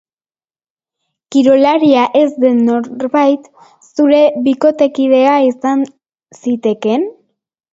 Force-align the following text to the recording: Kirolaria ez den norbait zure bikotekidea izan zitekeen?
Kirolaria 1.35 2.05
ez 2.21 2.31
den 2.45 2.63
norbait 2.69 3.45
zure 3.91 4.23
bikotekidea 4.49 5.37
izan 5.51 5.85
zitekeen? 6.41 7.07